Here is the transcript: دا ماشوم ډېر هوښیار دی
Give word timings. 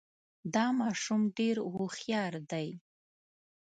دا 0.53 0.65
ماشوم 0.79 1.21
ډېر 1.37 1.57
هوښیار 1.73 2.33
دی 2.51 2.67